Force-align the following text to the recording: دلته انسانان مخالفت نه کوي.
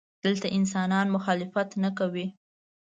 دلته 0.23 0.47
انسانان 0.57 1.07
مخالفت 1.15 1.69
نه 1.83 1.89
کوي. 1.97 2.27